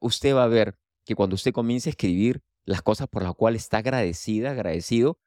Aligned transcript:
usted 0.00 0.34
va 0.34 0.44
a 0.44 0.48
ver 0.48 0.76
que 1.04 1.14
cuando 1.14 1.34
usted 1.34 1.52
comience 1.52 1.88
a 1.88 1.92
escribir 1.92 2.42
las 2.64 2.82
cosas 2.82 3.08
por 3.08 3.22
las 3.22 3.34
cuales 3.34 3.62
está 3.62 3.78
agradecida, 3.78 4.50
agradecido, 4.50 5.18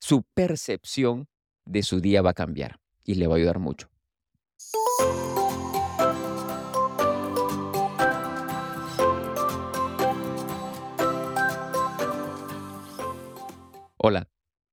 su 0.00 0.22
percepción 0.34 1.28
de 1.64 1.82
su 1.82 2.00
día 2.00 2.22
va 2.22 2.30
a 2.30 2.34
cambiar 2.34 2.80
y 3.04 3.14
le 3.14 3.26
va 3.26 3.34
a 3.34 3.38
ayudar 3.38 3.58
mucho. 3.58 3.88
Hola, 13.96 14.30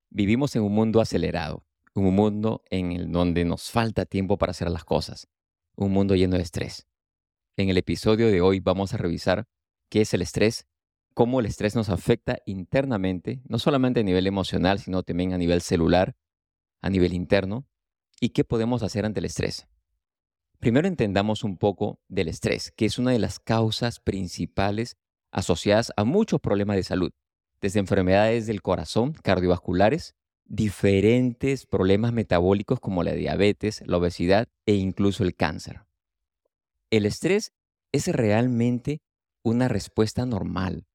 vivimos 0.10 0.56
en 0.56 0.64
un 0.64 0.74
mundo 0.74 1.02
acelerado, 1.02 1.66
un 1.94 2.14
mundo 2.16 2.64
en 2.70 2.94
el 2.94 3.12
donde 3.12 3.44
nos 3.44 3.72
falta 3.72 4.06
tiempo 4.06 4.38
para 4.38 4.52
hacer 4.52 4.70
las 4.70 4.86
cosas, 4.86 5.28
un 5.76 5.92
mundo 5.92 6.16
lleno 6.16 6.38
de 6.38 6.44
estrés. 6.44 6.88
En 7.60 7.70
el 7.70 7.78
episodio 7.80 8.28
de 8.28 8.40
hoy 8.40 8.60
vamos 8.60 8.94
a 8.94 8.98
revisar 8.98 9.48
qué 9.90 10.02
es 10.02 10.14
el 10.14 10.22
estrés, 10.22 10.68
cómo 11.16 11.40
el 11.40 11.48
estrés 11.48 11.76
nos 11.76 11.90
afecta 11.90 12.38
internamente, 12.46 13.42
no 13.46 13.58
solamente 13.58 14.02
a 14.02 14.04
nivel 14.04 14.28
emocional, 14.28 14.78
sino 14.78 15.02
también 15.02 15.34
a 15.34 15.40
nivel 15.40 15.62
celular, 15.62 16.16
a 16.84 16.92
nivel 16.92 17.14
interno, 17.14 17.66
y 18.22 18.30
qué 18.30 18.44
podemos 18.44 18.84
hacer 18.84 19.08
ante 19.08 19.22
el 19.22 19.26
estrés. 19.26 19.68
Primero 20.60 20.88
entendamos 20.88 21.44
un 21.44 21.58
poco 21.58 22.00
del 22.08 22.28
estrés, 22.28 22.72
que 22.76 22.86
es 22.86 23.00
una 23.00 23.10
de 23.10 23.18
las 23.18 23.40
causas 23.40 24.00
principales 24.02 24.96
asociadas 25.32 25.92
a 25.98 26.04
muchos 26.04 26.40
problemas 26.40 26.76
de 26.76 26.84
salud, 26.84 27.12
desde 27.60 27.80
enfermedades 27.80 28.46
del 28.46 28.62
corazón, 28.62 29.14
cardiovasculares, 29.14 30.14
diferentes 30.46 31.66
problemas 31.66 32.14
metabólicos 32.14 32.80
como 32.80 33.02
la 33.02 33.14
diabetes, 33.14 33.82
la 33.88 33.98
obesidad 33.98 34.48
e 34.68 34.76
incluso 34.76 35.24
el 35.24 35.36
cáncer. 35.36 35.87
El 36.90 37.06
estrés 37.06 37.52
es 37.92 38.08
realmente 38.08 39.02
una 39.44 39.68
respuesta 39.68 40.26
normal 40.26 40.88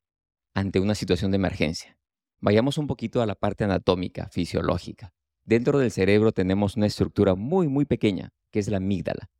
ante 0.55 0.81
una 0.81 0.95
situación 0.95 1.31
de 1.31 1.37
emergencia. 1.37 1.99
Vayamos 2.41 2.79
un 2.79 2.87
poquito 2.87 3.21
a 3.21 3.27
la 3.27 3.35
parte 3.35 3.65
anatómica, 3.65 4.29
fisiológica. 4.31 5.13
Dentro 5.45 5.79
del 5.79 5.91
cerebro 5.91 6.33
tenemos 6.33 6.77
una 6.77 6.87
estructura 6.87 7.35
muy, 7.35 7.69
muy 7.69 7.85
pequeña, 7.85 8.31
que 8.51 8.59
es 8.59 8.69
la 8.69 8.79
amígdala, 8.79 9.31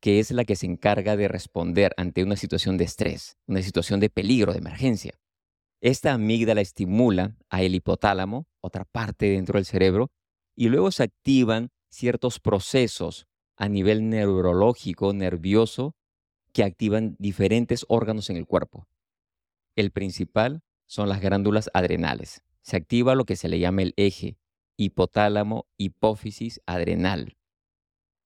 que 0.00 0.18
es 0.18 0.30
la 0.32 0.44
que 0.44 0.56
se 0.56 0.66
encarga 0.66 1.16
de 1.16 1.28
responder 1.28 1.94
ante 1.96 2.22
una 2.22 2.36
situación 2.36 2.76
de 2.76 2.84
estrés, 2.84 3.38
una 3.46 3.62
situación 3.62 3.98
de 3.98 4.10
peligro, 4.10 4.52
de 4.52 4.58
emergencia. 4.58 5.18
Esta 5.80 6.12
amígdala 6.12 6.60
estimula 6.60 7.36
a 7.48 7.62
el 7.62 7.74
hipotálamo, 7.74 8.46
otra 8.60 8.84
parte 8.84 9.30
dentro 9.30 9.58
del 9.58 9.64
cerebro, 9.64 10.10
y 10.54 10.68
luego 10.68 10.90
se 10.90 11.04
activan 11.04 11.70
ciertos 11.90 12.38
procesos 12.38 13.26
a 13.56 13.68
nivel 13.68 14.08
neurológico, 14.08 15.12
nervioso, 15.12 15.94
que 16.52 16.64
activan 16.64 17.16
diferentes 17.18 17.84
órganos 17.88 18.30
en 18.30 18.36
el 18.36 18.46
cuerpo. 18.46 18.86
El 19.76 19.90
principal 19.90 20.62
son 20.86 21.08
las 21.08 21.20
glándulas 21.20 21.70
adrenales. 21.74 22.42
Se 22.62 22.76
activa 22.76 23.14
lo 23.14 23.24
que 23.24 23.36
se 23.36 23.48
le 23.48 23.58
llama 23.58 23.82
el 23.82 23.94
eje 23.96 24.38
hipotálamo, 24.76 25.66
hipófisis, 25.76 26.60
adrenal. 26.66 27.36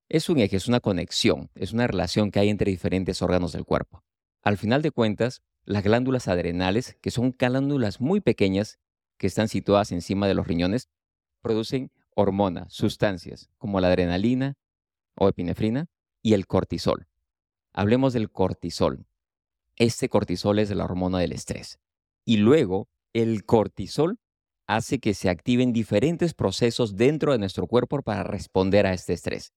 Es 0.09 0.29
un 0.29 0.39
eje, 0.39 0.57
es 0.57 0.67
una 0.67 0.81
conexión, 0.81 1.51
es 1.55 1.73
una 1.73 1.87
relación 1.87 2.31
que 2.31 2.41
hay 2.41 2.49
entre 2.49 2.71
diferentes 2.71 3.23
órganos 3.23 3.53
del 3.53 3.65
cuerpo. 3.65 4.05
Al 4.43 4.59
final 4.59 4.83
de 4.83 4.91
cuentas, 4.91 5.43
las 5.65 5.85
glándulas 5.85 6.27
adrenales, 6.27 6.97
que 7.01 7.11
son 7.11 7.35
glándulas 7.39 8.01
muy 8.01 8.21
pequeñas 8.21 8.79
que 9.19 9.27
están 9.27 9.49
situadas 9.49 9.93
encima 9.93 10.27
de 10.27 10.35
los 10.35 10.47
riñones, 10.47 10.89
producen 11.43 11.93
hormonas, 12.15 12.73
sustancias 12.73 13.49
como 13.59 13.81
la 13.81 13.89
adrenalina 13.89 14.57
o 15.21 15.29
epinefrina 15.29 15.87
y 16.23 16.33
el 16.33 16.47
cortisol. 16.47 17.07
Hablemos 17.73 18.15
del 18.15 18.31
cortisol. 18.31 19.07
Este 19.77 20.09
cortisol 20.09 20.59
es 20.59 20.71
la 20.71 20.85
hormona 20.85 21.19
del 21.19 21.33
estrés. 21.33 21.79
Y 22.25 22.39
luego, 22.39 22.89
el 23.13 23.45
cortisol 23.45 24.19
hace 24.67 24.99
que 24.99 25.15
se 25.15 25.29
activen 25.29 25.73
diferentes 25.73 26.33
procesos 26.35 26.97
dentro 26.97 27.33
de 27.33 27.39
nuestro 27.39 27.67
cuerpo 27.67 28.01
para 28.03 28.23
responder 28.23 28.87
a 28.87 28.93
este 28.93 29.13
estrés. 29.13 29.53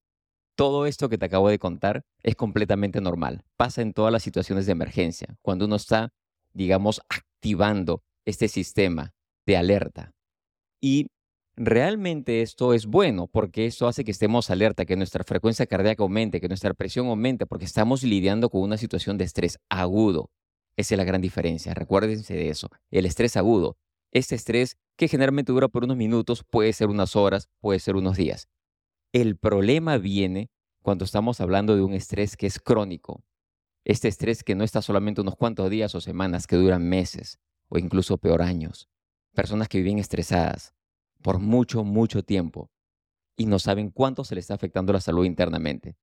Todo 0.54 0.86
esto 0.86 1.08
que 1.08 1.18
te 1.18 1.26
acabo 1.26 1.48
de 1.48 1.58
contar 1.58 2.04
es 2.22 2.36
completamente 2.36 3.00
normal. 3.00 3.44
Pasa 3.56 3.82
en 3.82 3.92
todas 3.92 4.12
las 4.12 4.22
situaciones 4.22 4.66
de 4.66 4.72
emergencia, 4.72 5.36
cuando 5.42 5.64
uno 5.64 5.76
está, 5.76 6.12
digamos, 6.52 7.00
activando 7.08 8.02
este 8.24 8.48
sistema 8.48 9.14
de 9.46 9.56
alerta. 9.56 10.12
Y 10.80 11.08
realmente 11.56 12.42
esto 12.42 12.74
es 12.74 12.86
bueno 12.86 13.26
porque 13.26 13.66
esto 13.66 13.86
hace 13.86 14.04
que 14.04 14.10
estemos 14.10 14.50
alerta, 14.50 14.84
que 14.84 14.96
nuestra 14.96 15.24
frecuencia 15.24 15.66
cardíaca 15.66 16.02
aumente, 16.02 16.40
que 16.40 16.48
nuestra 16.48 16.74
presión 16.74 17.06
aumente, 17.06 17.46
porque 17.46 17.64
estamos 17.64 18.02
lidiando 18.02 18.50
con 18.50 18.62
una 18.62 18.76
situación 18.76 19.18
de 19.18 19.24
estrés 19.24 19.58
agudo. 19.68 20.30
Esa 20.76 20.94
es 20.94 20.98
la 20.98 21.04
gran 21.04 21.20
diferencia. 21.20 21.74
Recuérdense 21.74 22.34
de 22.34 22.48
eso. 22.48 22.68
El 22.90 23.06
estrés 23.06 23.36
agudo. 23.36 23.76
Este 24.10 24.34
estrés 24.34 24.76
que 24.96 25.08
generalmente 25.08 25.52
dura 25.52 25.68
por 25.68 25.84
unos 25.84 25.96
minutos, 25.96 26.44
puede 26.48 26.72
ser 26.72 26.88
unas 26.88 27.16
horas, 27.16 27.48
puede 27.60 27.80
ser 27.80 27.96
unos 27.96 28.16
días. 28.16 28.48
El 29.12 29.36
problema 29.36 29.98
viene 29.98 30.50
cuando 30.82 31.04
estamos 31.04 31.40
hablando 31.40 31.76
de 31.76 31.82
un 31.82 31.94
estrés 31.94 32.36
que 32.36 32.46
es 32.46 32.60
crónico. 32.60 33.24
Este 33.84 34.08
estrés 34.08 34.44
que 34.44 34.54
no 34.54 34.64
está 34.64 34.82
solamente 34.82 35.20
unos 35.20 35.36
cuantos 35.36 35.68
días 35.70 35.94
o 35.94 36.00
semanas, 36.00 36.46
que 36.46 36.56
duran 36.56 36.88
meses 36.88 37.38
o 37.68 37.78
incluso 37.78 38.18
peor 38.18 38.42
años. 38.42 38.88
Personas 39.34 39.68
que 39.68 39.78
viven 39.78 39.98
estresadas, 39.98 40.74
por 41.24 41.38
mucho, 41.38 41.84
mucho 41.84 42.22
tiempo 42.22 42.70
y 43.34 43.46
no 43.46 43.58
saben 43.58 43.90
cuánto 43.90 44.24
se 44.24 44.34
le 44.34 44.42
está 44.42 44.52
afectando 44.52 44.92
la 44.92 45.00
salud 45.00 45.24
internamente. 45.24 45.96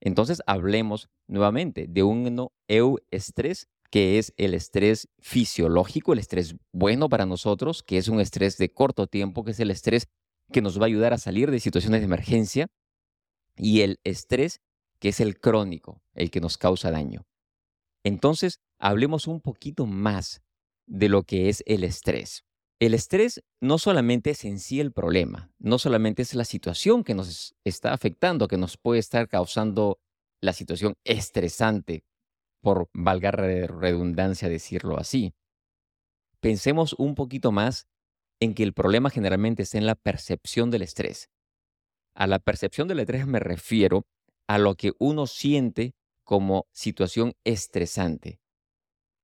Entonces 0.00 0.42
hablemos 0.46 1.08
nuevamente 1.28 1.86
de 1.88 2.02
un 2.02 2.50
euestrés, 2.66 3.68
que 3.90 4.18
es 4.18 4.34
el 4.36 4.52
estrés 4.52 5.08
fisiológico, 5.20 6.12
el 6.12 6.18
estrés 6.18 6.56
bueno 6.72 7.08
para 7.08 7.24
nosotros, 7.24 7.84
que 7.84 7.98
es 7.98 8.08
un 8.08 8.20
estrés 8.20 8.58
de 8.58 8.72
corto 8.72 9.06
tiempo, 9.06 9.44
que 9.44 9.52
es 9.52 9.60
el 9.60 9.70
estrés 9.70 10.08
que 10.52 10.60
nos 10.60 10.80
va 10.80 10.82
a 10.82 10.86
ayudar 10.86 11.12
a 11.12 11.18
salir 11.18 11.52
de 11.52 11.60
situaciones 11.60 12.00
de 12.00 12.06
emergencia, 12.06 12.66
y 13.56 13.82
el 13.82 14.00
estrés, 14.02 14.60
que 14.98 15.10
es 15.10 15.20
el 15.20 15.38
crónico, 15.38 16.02
el 16.14 16.32
que 16.32 16.40
nos 16.40 16.58
causa 16.58 16.90
daño. 16.90 17.28
Entonces, 18.02 18.58
hablemos 18.80 19.28
un 19.28 19.40
poquito 19.40 19.86
más 19.86 20.42
de 20.86 21.08
lo 21.08 21.22
que 21.22 21.48
es 21.48 21.62
el 21.66 21.84
estrés. 21.84 22.44
El 22.80 22.94
estrés 22.94 23.42
no 23.60 23.78
solamente 23.78 24.30
es 24.30 24.44
en 24.44 24.58
sí 24.58 24.80
el 24.80 24.92
problema, 24.92 25.52
no 25.58 25.78
solamente 25.78 26.22
es 26.22 26.34
la 26.34 26.44
situación 26.44 27.04
que 27.04 27.14
nos 27.14 27.54
está 27.64 27.92
afectando, 27.92 28.48
que 28.48 28.56
nos 28.56 28.76
puede 28.76 29.00
estar 29.00 29.28
causando 29.28 30.00
la 30.40 30.52
situación 30.52 30.94
estresante, 31.04 32.04
por 32.60 32.88
valga 32.92 33.30
redundancia 33.30 34.48
decirlo 34.48 34.98
así. 34.98 35.34
Pensemos 36.40 36.94
un 36.94 37.14
poquito 37.14 37.52
más 37.52 37.86
en 38.40 38.54
que 38.54 38.62
el 38.62 38.72
problema 38.72 39.10
generalmente 39.10 39.62
está 39.62 39.78
en 39.78 39.86
la 39.86 39.94
percepción 39.94 40.70
del 40.70 40.82
estrés. 40.82 41.30
A 42.14 42.26
la 42.26 42.38
percepción 42.38 42.88
del 42.88 43.00
estrés 43.00 43.26
me 43.26 43.38
refiero 43.38 44.06
a 44.48 44.58
lo 44.58 44.74
que 44.74 44.92
uno 44.98 45.26
siente 45.26 45.94
como 46.24 46.66
situación 46.72 47.34
estresante. 47.44 48.40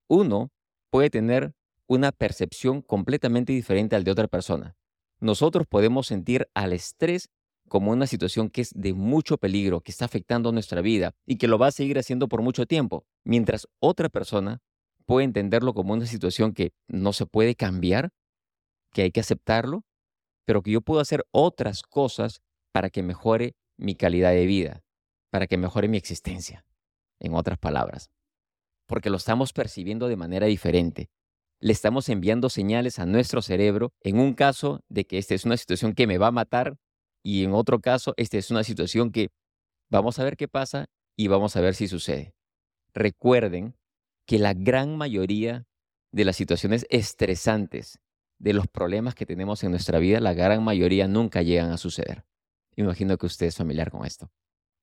Uno 0.08 0.50
puede 0.90 1.10
tener 1.10 1.54
una 1.90 2.12
percepción 2.12 2.82
completamente 2.82 3.52
diferente 3.52 3.96
al 3.96 4.04
de 4.04 4.12
otra 4.12 4.28
persona. 4.28 4.76
Nosotros 5.18 5.66
podemos 5.66 6.06
sentir 6.06 6.48
al 6.54 6.72
estrés 6.72 7.30
como 7.68 7.90
una 7.90 8.06
situación 8.06 8.48
que 8.48 8.60
es 8.60 8.70
de 8.76 8.94
mucho 8.94 9.38
peligro, 9.38 9.80
que 9.80 9.90
está 9.90 10.04
afectando 10.04 10.52
nuestra 10.52 10.82
vida 10.82 11.16
y 11.26 11.36
que 11.36 11.48
lo 11.48 11.58
va 11.58 11.66
a 11.66 11.72
seguir 11.72 11.98
haciendo 11.98 12.28
por 12.28 12.42
mucho 12.42 12.64
tiempo, 12.64 13.06
mientras 13.24 13.66
otra 13.80 14.08
persona 14.08 14.60
puede 15.04 15.24
entenderlo 15.24 15.74
como 15.74 15.92
una 15.92 16.06
situación 16.06 16.52
que 16.52 16.70
no 16.86 17.12
se 17.12 17.26
puede 17.26 17.56
cambiar, 17.56 18.10
que 18.92 19.02
hay 19.02 19.10
que 19.10 19.18
aceptarlo, 19.18 19.82
pero 20.44 20.62
que 20.62 20.70
yo 20.70 20.82
puedo 20.82 21.00
hacer 21.00 21.26
otras 21.32 21.82
cosas 21.82 22.40
para 22.70 22.90
que 22.90 23.02
mejore 23.02 23.56
mi 23.76 23.96
calidad 23.96 24.30
de 24.30 24.46
vida, 24.46 24.84
para 25.30 25.48
que 25.48 25.56
mejore 25.56 25.88
mi 25.88 25.96
existencia, 25.96 26.64
en 27.18 27.34
otras 27.34 27.58
palabras, 27.58 28.10
porque 28.86 29.10
lo 29.10 29.16
estamos 29.16 29.52
percibiendo 29.52 30.06
de 30.06 30.16
manera 30.16 30.46
diferente 30.46 31.10
le 31.60 31.72
estamos 31.72 32.08
enviando 32.08 32.48
señales 32.48 32.98
a 32.98 33.06
nuestro 33.06 33.42
cerebro 33.42 33.92
en 34.00 34.18
un 34.18 34.34
caso 34.34 34.82
de 34.88 35.04
que 35.04 35.18
esta 35.18 35.34
es 35.34 35.44
una 35.44 35.58
situación 35.58 35.94
que 35.94 36.06
me 36.06 36.18
va 36.18 36.28
a 36.28 36.32
matar 36.32 36.78
y 37.22 37.44
en 37.44 37.52
otro 37.52 37.80
caso 37.80 38.14
esta 38.16 38.38
es 38.38 38.50
una 38.50 38.64
situación 38.64 39.12
que 39.12 39.28
vamos 39.90 40.18
a 40.18 40.24
ver 40.24 40.36
qué 40.36 40.48
pasa 40.48 40.86
y 41.16 41.28
vamos 41.28 41.56
a 41.56 41.60
ver 41.60 41.74
si 41.74 41.86
sucede. 41.86 42.34
Recuerden 42.94 43.76
que 44.26 44.38
la 44.38 44.54
gran 44.54 44.96
mayoría 44.96 45.66
de 46.12 46.24
las 46.24 46.36
situaciones 46.36 46.86
estresantes, 46.88 47.98
de 48.38 48.54
los 48.54 48.66
problemas 48.66 49.14
que 49.14 49.26
tenemos 49.26 49.62
en 49.62 49.70
nuestra 49.70 49.98
vida, 49.98 50.18
la 50.18 50.32
gran 50.32 50.64
mayoría 50.64 51.08
nunca 51.08 51.42
llegan 51.42 51.70
a 51.72 51.76
suceder. 51.76 52.24
Imagino 52.74 53.18
que 53.18 53.26
usted 53.26 53.46
es 53.46 53.56
familiar 53.56 53.90
con 53.90 54.06
esto. 54.06 54.30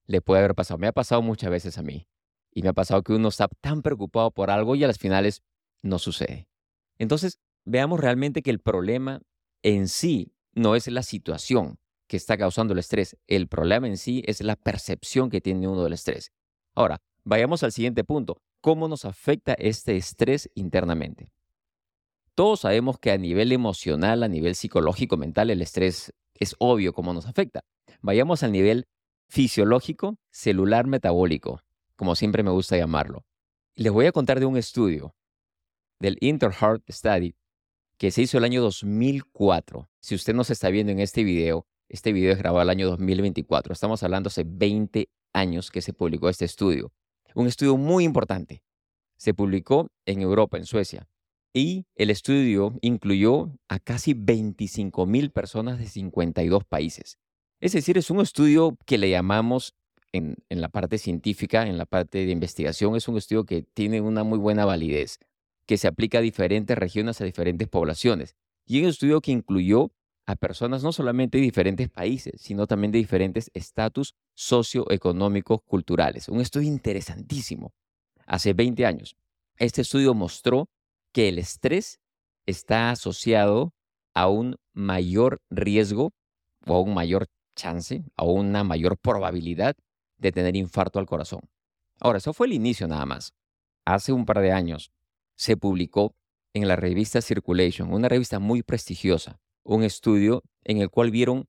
Le 0.05 0.21
puede 0.21 0.39
haber 0.39 0.53
pasado, 0.53 0.77
me 0.77 0.87
ha 0.87 0.91
pasado 0.91 1.23
muchas 1.23 1.49
veces 1.49 1.77
a 1.79 1.81
mí. 1.81 2.07
Y 2.51 2.61
me 2.61 2.69
ha 2.69 2.73
pasado 2.73 3.01
que 3.01 3.13
uno 3.13 3.29
está 3.29 3.47
tan 3.61 3.81
preocupado 3.81 4.31
por 4.31 4.51
algo 4.51 4.75
y 4.75 4.83
a 4.83 4.87
las 4.87 4.99
finales 4.99 5.41
no 5.81 5.97
sucede. 5.97 6.47
Entonces, 6.99 7.39
veamos 7.65 7.99
realmente 7.99 8.41
que 8.41 8.51
el 8.51 8.59
problema 8.59 9.21
en 9.63 9.87
sí 9.87 10.33
no 10.53 10.75
es 10.75 10.87
la 10.87 11.03
situación 11.03 11.77
que 12.07 12.17
está 12.17 12.37
causando 12.37 12.73
el 12.73 12.79
estrés. 12.79 13.17
El 13.27 13.47
problema 13.47 13.87
en 13.87 13.97
sí 13.97 14.23
es 14.25 14.41
la 14.41 14.55
percepción 14.55 15.29
que 15.29 15.41
tiene 15.41 15.67
uno 15.67 15.83
del 15.83 15.93
estrés. 15.93 16.31
Ahora, 16.73 17.01
vayamos 17.23 17.63
al 17.63 17.71
siguiente 17.71 18.03
punto. 18.03 18.41
cómo 18.59 18.87
nos 18.87 19.05
afecta 19.05 19.53
este 19.53 19.95
estrés 19.95 20.49
internamente. 20.55 21.31
Todos 22.33 22.61
sabemos 22.61 22.99
que 22.99 23.11
a 23.11 23.17
nivel 23.17 23.51
emocional, 23.51 24.23
a 24.23 24.27
nivel 24.27 24.55
psicológico, 24.55 25.15
mental, 25.15 25.49
el 25.51 25.61
estrés 25.61 26.13
es 26.33 26.55
obvio 26.59 26.91
cómo 26.91 27.13
nos 27.13 27.27
afecta. 27.27 27.61
Vayamos 28.01 28.43
al 28.43 28.51
nivel 28.51 28.87
fisiológico, 29.29 30.17
celular, 30.31 30.87
metabólico, 30.87 31.61
como 31.95 32.15
siempre 32.15 32.43
me 32.43 32.51
gusta 32.51 32.77
llamarlo. 32.77 33.25
Les 33.75 33.91
voy 33.91 34.05
a 34.07 34.11
contar 34.11 34.39
de 34.39 34.45
un 34.45 34.57
estudio 34.57 35.15
del 35.99 36.17
Interheart 36.21 36.83
Study 36.89 37.35
que 37.97 38.11
se 38.11 38.21
hizo 38.21 38.37
el 38.37 38.43
año 38.43 38.61
2004. 38.61 39.89
Si 39.99 40.15
usted 40.15 40.33
no 40.33 40.43
se 40.43 40.53
está 40.53 40.69
viendo 40.69 40.91
en 40.91 40.99
este 40.99 41.23
video, 41.23 41.65
este 41.89 42.13
video 42.13 42.31
es 42.31 42.37
grabado 42.37 42.61
el 42.61 42.69
año 42.69 42.87
2024. 42.89 43.73
Estamos 43.73 44.03
hablando 44.03 44.27
hace 44.27 44.43
20 44.45 45.09
años 45.33 45.71
que 45.71 45.81
se 45.81 45.93
publicó 45.93 46.29
este 46.29 46.45
estudio. 46.45 46.91
Un 47.33 47.47
estudio 47.47 47.77
muy 47.77 48.03
importante. 48.03 48.63
Se 49.17 49.33
publicó 49.33 49.87
en 50.05 50.21
Europa, 50.21 50.57
en 50.57 50.65
Suecia. 50.65 51.07
Y 51.53 51.85
el 51.95 52.11
estudio 52.11 52.77
incluyó 52.81 53.51
a 53.67 53.79
casi 53.79 54.13
25 54.13 55.05
mil 55.07 55.31
personas 55.31 55.79
de 55.79 55.87
52 55.87 56.65
países. 56.65 57.17
Es 57.59 57.73
decir, 57.73 57.97
es 57.97 58.11
un 58.11 58.21
estudio 58.21 58.77
que 58.85 58.99
le 58.99 59.09
llamamos 59.09 59.73
en, 60.11 60.35
en, 60.49 60.61
la 60.61 60.69
parte 60.69 60.99
científica, 60.99 61.65
en 61.65 61.77
la 61.79 61.85
parte 61.85 62.25
de 62.25 62.31
investigación, 62.31 62.95
es 62.95 63.07
un 63.07 63.17
estudio 63.17 63.45
que 63.45 63.63
tiene 63.63 64.01
una 64.01 64.23
muy 64.23 64.37
buena 64.37 64.65
validez, 64.65 65.19
que 65.67 65.77
se 65.77 65.87
aplica 65.87 66.17
a 66.17 66.21
diferentes 66.21 66.75
regiones, 66.77 67.21
a 67.21 67.25
diferentes 67.25 67.67
poblaciones. 67.67 68.35
Y 68.65 68.81
un 68.81 68.89
estudio 68.89 69.21
que 69.21 69.31
incluyó 69.31 69.91
a 70.25 70.35
personas 70.35 70.81
no 70.81 70.91
solamente 70.91 71.37
de 71.37 71.43
diferentes 71.43 71.89
países, 71.89 72.41
sino 72.41 72.67
también 72.67 72.91
de 72.91 72.97
diferentes 72.97 73.51
estatus 73.53 74.15
socioeconómicos 74.33 75.61
culturales. 75.63 76.29
Un 76.29 76.41
estudio 76.41 76.67
interesantísimo. 76.67 77.73
Hace 78.25 78.53
20 78.53 78.85
años, 78.85 79.15
este 79.57 79.81
estudio 79.81 80.13
mostró 80.13 80.69
que 81.11 81.29
el 81.29 81.37
estrés 81.37 81.99
está 82.45 82.91
asociado 82.91 83.73
a 84.13 84.27
un 84.27 84.55
mayor 84.73 85.41
riesgo 85.49 86.13
o 86.65 86.75
a 86.75 86.81
un 86.81 86.93
mayor 86.93 87.27
chance, 87.55 88.03
a 88.15 88.23
una 88.23 88.63
mayor 88.63 88.97
probabilidad 88.97 89.75
de 90.17 90.31
tener 90.31 90.55
infarto 90.55 90.99
al 90.99 91.05
corazón. 91.05 91.41
Ahora, 91.99 92.17
eso 92.17 92.33
fue 92.33 92.47
el 92.47 92.53
inicio 92.53 92.87
nada 92.87 93.05
más. 93.05 93.33
Hace 93.85 94.11
un 94.11 94.25
par 94.25 94.41
de 94.41 94.51
años 94.51 94.91
se 95.37 95.55
publicó 95.55 96.15
en 96.53 96.67
la 96.67 96.75
revista 96.75 97.21
Circulation, 97.21 97.93
una 97.93 98.09
revista 98.09 98.39
muy 98.39 98.63
prestigiosa, 98.63 99.39
un 99.63 99.83
estudio 99.83 100.43
en 100.63 100.79
el 100.79 100.89
cual 100.89 101.11
vieron 101.11 101.47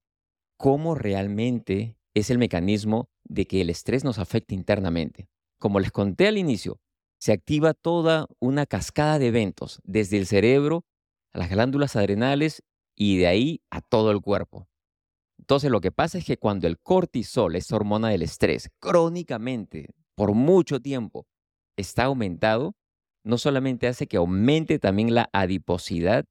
cómo 0.57 0.95
realmente 0.95 1.97
es 2.15 2.31
el 2.31 2.39
mecanismo 2.39 3.09
de 3.25 3.47
que 3.47 3.61
el 3.61 3.71
estrés 3.71 4.05
nos 4.05 4.19
afecta 4.19 4.55
internamente. 4.55 5.29
Como 5.59 5.81
les 5.81 5.91
conté 5.91 6.29
al 6.29 6.39
inicio, 6.39 6.81
se 7.19 7.33
activa 7.33 7.75
toda 7.75 8.27
una 8.39 8.67
cascada 8.67 9.19
de 9.19 9.29
eventos, 9.29 9.81
desde 9.85 10.19
el 10.19 10.27
cerebro 10.27 10.85
a 11.33 11.39
las 11.39 11.51
glándulas 11.51 11.97
adrenales 11.97 12.63
y 12.95 13.19
de 13.19 13.27
ahí 13.27 13.63
a 13.71 13.81
todo 13.81 14.11
el 14.11 14.21
cuerpo. 14.21 14.69
Entonces 15.39 15.71
lo 15.71 15.81
que 15.81 15.93
pasa 15.93 16.19
es 16.19 16.25
que 16.25 16.37
cuando 16.37 16.67
el 16.67 16.79
cortisol, 16.79 17.57
esa 17.57 17.77
hormona 17.77 18.09
del 18.11 18.23
estrés, 18.23 18.71
crónicamente, 18.81 19.89
por 20.15 20.35
mucho 20.35 20.81
tiempo, 20.81 21.27
está 21.77 22.05
aumentado, 22.05 22.75
no 23.25 23.39
solamente 23.39 23.87
hace 23.87 24.07
que 24.07 24.17
aumente 24.17 24.79
también 24.79 25.15
la 25.15 25.29
adiposidad, 25.33 26.25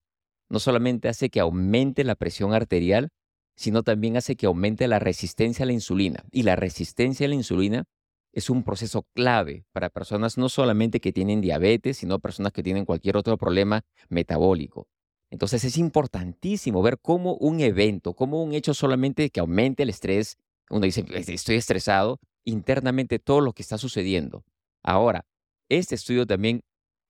no 0.50 0.60
solamente 0.60 1.10
hace 1.10 1.30
que 1.30 1.40
aumente 1.40 2.04
la 2.04 2.16
presión 2.16 2.54
arterial, 2.54 3.10
sino 3.56 3.84
también 3.84 4.18
hace 4.18 4.36
que 4.36 4.46
aumente 4.46 4.88
la 4.88 5.00
resistencia 5.00 5.64
a 5.64 5.66
la 5.66 5.74
insulina. 5.74 6.24
Y 6.32 6.44
la 6.44 6.56
resistencia 6.56 7.26
a 7.26 7.30
la 7.30 7.36
insulina 7.36 7.86
es 8.32 8.50
un 8.50 8.64
proceso 8.64 9.08
clave 9.16 9.66
para 9.72 9.90
personas 9.90 10.38
no 10.38 10.48
solamente 10.48 11.00
que 11.00 11.12
tienen 11.12 11.42
diabetes, 11.42 11.98
sino 11.98 12.20
personas 12.20 12.52
que 12.52 12.64
tienen 12.64 12.86
cualquier 12.86 13.18
otro 13.18 13.38
problema 13.38 13.82
metabólico. 14.10 14.88
Entonces 15.32 15.64
es 15.64 15.78
importantísimo 15.78 16.82
ver 16.82 17.00
cómo 17.02 17.36
un 17.36 17.60
evento, 17.60 18.14
cómo 18.14 18.44
un 18.44 18.54
hecho 18.54 18.74
solamente 18.74 19.30
que 19.30 19.40
aumente 19.40 19.84
el 19.84 19.90
estrés, 19.90 20.38
uno 20.70 20.82
dice, 20.82 21.04
estoy 21.16 21.56
estresado, 21.56 22.20
internamente 22.46 23.20
todo 23.20 23.42
lo 23.42 23.54
que 23.54 23.62
está 23.62 23.78
sucediendo. 23.78 24.44
Ahora, 24.84 25.26
este 25.70 25.96
estudio 25.96 26.26
también 26.26 26.62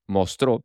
mostró 0.08 0.64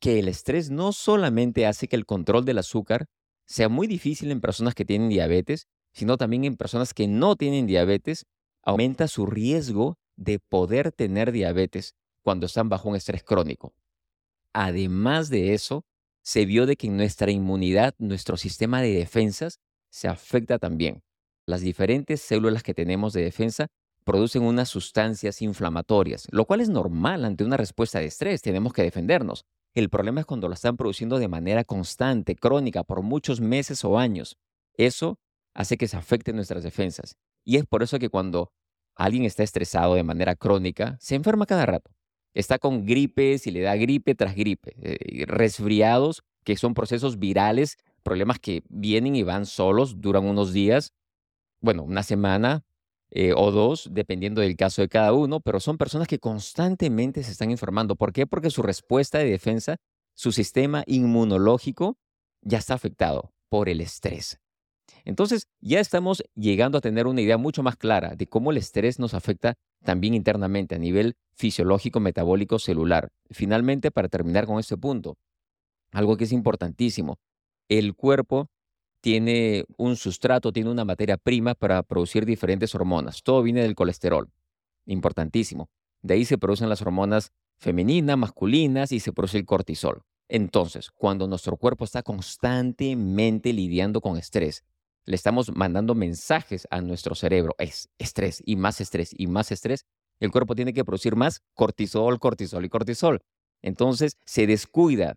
que 0.00 0.18
el 0.18 0.28
estrés 0.28 0.70
no 0.70 0.92
solamente 0.92 1.66
hace 1.66 1.88
que 1.88 1.96
el 1.96 2.06
control 2.06 2.44
del 2.44 2.58
azúcar 2.58 3.06
sea 3.46 3.68
muy 3.68 3.86
difícil 3.86 4.30
en 4.30 4.40
personas 4.40 4.74
que 4.74 4.84
tienen 4.84 5.08
diabetes, 5.08 5.68
sino 5.92 6.16
también 6.16 6.44
en 6.44 6.56
personas 6.56 6.92
que 6.92 7.08
no 7.08 7.36
tienen 7.36 7.66
diabetes 7.66 8.26
aumenta 8.62 9.08
su 9.08 9.26
riesgo 9.26 9.98
de 10.16 10.38
poder 10.38 10.92
tener 10.92 11.32
diabetes 11.32 11.94
cuando 12.22 12.46
están 12.46 12.68
bajo 12.68 12.88
un 12.88 12.96
estrés 12.96 13.22
crónico. 13.22 13.74
Además 14.52 15.30
de 15.30 15.54
eso, 15.54 15.84
se 16.22 16.44
vio 16.44 16.66
de 16.66 16.76
que 16.76 16.88
nuestra 16.88 17.30
inmunidad, 17.30 17.94
nuestro 17.98 18.36
sistema 18.36 18.82
de 18.82 18.92
defensas 18.92 19.60
se 19.90 20.08
afecta 20.08 20.58
también. 20.58 21.02
Las 21.46 21.60
diferentes 21.60 22.20
células 22.20 22.64
que 22.64 22.74
tenemos 22.74 23.12
de 23.12 23.22
defensa 23.22 23.68
producen 24.06 24.44
unas 24.44 24.68
sustancias 24.68 25.42
inflamatorias, 25.42 26.28
lo 26.30 26.44
cual 26.44 26.60
es 26.60 26.68
normal 26.68 27.24
ante 27.24 27.42
una 27.42 27.56
respuesta 27.56 27.98
de 27.98 28.06
estrés, 28.06 28.40
tenemos 28.40 28.72
que 28.72 28.82
defendernos. 28.82 29.44
El 29.74 29.90
problema 29.90 30.20
es 30.20 30.26
cuando 30.26 30.46
lo 30.46 30.54
están 30.54 30.76
produciendo 30.76 31.18
de 31.18 31.26
manera 31.26 31.64
constante, 31.64 32.36
crónica, 32.36 32.84
por 32.84 33.02
muchos 33.02 33.40
meses 33.40 33.84
o 33.84 33.98
años. 33.98 34.38
Eso 34.74 35.18
hace 35.54 35.76
que 35.76 35.88
se 35.88 35.96
afecten 35.96 36.36
nuestras 36.36 36.62
defensas. 36.62 37.16
Y 37.44 37.56
es 37.56 37.66
por 37.66 37.82
eso 37.82 37.98
que 37.98 38.08
cuando 38.08 38.52
alguien 38.94 39.24
está 39.24 39.42
estresado 39.42 39.96
de 39.96 40.04
manera 40.04 40.36
crónica, 40.36 40.96
se 41.00 41.16
enferma 41.16 41.44
cada 41.44 41.66
rato. 41.66 41.90
Está 42.32 42.60
con 42.60 42.86
gripes 42.86 43.48
y 43.48 43.50
le 43.50 43.62
da 43.62 43.74
gripe 43.74 44.14
tras 44.14 44.36
gripe. 44.36 44.76
Eh, 44.82 45.26
resfriados, 45.26 46.22
que 46.44 46.56
son 46.56 46.74
procesos 46.74 47.18
virales, 47.18 47.76
problemas 48.04 48.38
que 48.38 48.62
vienen 48.68 49.16
y 49.16 49.24
van 49.24 49.46
solos, 49.46 50.00
duran 50.00 50.26
unos 50.26 50.52
días, 50.52 50.92
bueno, 51.60 51.82
una 51.82 52.04
semana 52.04 52.64
eh, 53.10 53.32
o 53.34 53.50
dos, 53.50 53.88
dependiendo 53.92 54.40
del 54.40 54.56
caso 54.56 54.82
de 54.82 54.88
cada 54.88 55.12
uno, 55.12 55.40
pero 55.40 55.60
son 55.60 55.78
personas 55.78 56.08
que 56.08 56.18
constantemente 56.18 57.22
se 57.22 57.32
están 57.32 57.50
enfermando. 57.50 57.96
¿Por 57.96 58.12
qué? 58.12 58.26
Porque 58.26 58.50
su 58.50 58.62
respuesta 58.62 59.18
de 59.18 59.30
defensa, 59.30 59.76
su 60.14 60.32
sistema 60.32 60.82
inmunológico 60.86 61.96
ya 62.42 62.58
está 62.58 62.74
afectado 62.74 63.32
por 63.48 63.68
el 63.68 63.80
estrés. 63.80 64.40
Entonces, 65.04 65.46
ya 65.60 65.78
estamos 65.78 66.24
llegando 66.34 66.78
a 66.78 66.80
tener 66.80 67.06
una 67.06 67.20
idea 67.20 67.38
mucho 67.38 67.62
más 67.62 67.76
clara 67.76 68.16
de 68.16 68.26
cómo 68.26 68.50
el 68.50 68.56
estrés 68.56 68.98
nos 68.98 69.14
afecta 69.14 69.54
también 69.84 70.14
internamente 70.14 70.74
a 70.74 70.78
nivel 70.78 71.14
fisiológico, 71.36 72.00
metabólico, 72.00 72.58
celular. 72.58 73.08
Finalmente, 73.30 73.90
para 73.92 74.08
terminar 74.08 74.46
con 74.46 74.58
este 74.58 74.76
punto, 74.76 75.16
algo 75.92 76.16
que 76.16 76.24
es 76.24 76.32
importantísimo, 76.32 77.18
el 77.68 77.94
cuerpo 77.94 78.48
tiene 79.06 79.64
un 79.76 79.94
sustrato, 79.94 80.52
tiene 80.52 80.68
una 80.68 80.84
materia 80.84 81.16
prima 81.16 81.54
para 81.54 81.80
producir 81.84 82.26
diferentes 82.26 82.74
hormonas. 82.74 83.22
Todo 83.22 83.40
viene 83.44 83.62
del 83.62 83.76
colesterol. 83.76 84.28
Importantísimo. 84.84 85.70
De 86.02 86.14
ahí 86.14 86.24
se 86.24 86.38
producen 86.38 86.68
las 86.68 86.82
hormonas 86.82 87.30
femeninas, 87.56 88.18
masculinas 88.18 88.90
y 88.90 88.98
se 88.98 89.12
produce 89.12 89.38
el 89.38 89.44
cortisol. 89.44 90.02
Entonces, 90.28 90.90
cuando 90.90 91.28
nuestro 91.28 91.56
cuerpo 91.56 91.84
está 91.84 92.02
constantemente 92.02 93.52
lidiando 93.52 94.00
con 94.00 94.16
estrés, 94.16 94.64
le 95.04 95.14
estamos 95.14 95.54
mandando 95.54 95.94
mensajes 95.94 96.66
a 96.72 96.80
nuestro 96.80 97.14
cerebro. 97.14 97.54
Es 97.58 97.88
estrés 97.98 98.42
y 98.44 98.56
más 98.56 98.80
estrés 98.80 99.14
y 99.16 99.28
más 99.28 99.52
estrés. 99.52 99.86
El 100.18 100.32
cuerpo 100.32 100.56
tiene 100.56 100.72
que 100.72 100.84
producir 100.84 101.14
más 101.14 101.44
cortisol, 101.54 102.18
cortisol 102.18 102.64
y 102.64 102.68
cortisol. 102.68 103.22
Entonces 103.62 104.16
se 104.24 104.48
descuida 104.48 105.14